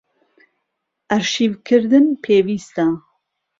[1.09, 2.87] ئەرشیڤکردن پێویستە.